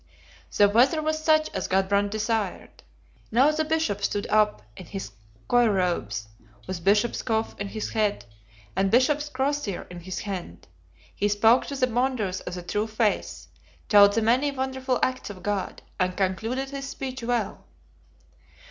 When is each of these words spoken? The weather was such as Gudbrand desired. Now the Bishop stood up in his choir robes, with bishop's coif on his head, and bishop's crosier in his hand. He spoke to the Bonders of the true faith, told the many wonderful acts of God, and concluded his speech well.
The 0.57 0.67
weather 0.67 0.99
was 0.99 1.23
such 1.23 1.47
as 1.51 1.67
Gudbrand 1.67 2.09
desired. 2.09 2.81
Now 3.31 3.51
the 3.51 3.63
Bishop 3.63 4.03
stood 4.03 4.25
up 4.31 4.63
in 4.75 4.87
his 4.87 5.11
choir 5.47 5.71
robes, 5.71 6.27
with 6.65 6.83
bishop's 6.83 7.21
coif 7.21 7.53
on 7.61 7.67
his 7.67 7.91
head, 7.91 8.25
and 8.75 8.89
bishop's 8.89 9.29
crosier 9.29 9.85
in 9.91 9.99
his 9.99 10.21
hand. 10.21 10.67
He 11.15 11.27
spoke 11.27 11.67
to 11.67 11.75
the 11.75 11.85
Bonders 11.85 12.41
of 12.41 12.55
the 12.55 12.63
true 12.63 12.87
faith, 12.87 13.45
told 13.89 14.13
the 14.13 14.23
many 14.23 14.49
wonderful 14.49 14.97
acts 15.03 15.29
of 15.29 15.43
God, 15.43 15.83
and 15.99 16.17
concluded 16.17 16.71
his 16.71 16.89
speech 16.89 17.21
well. 17.21 17.63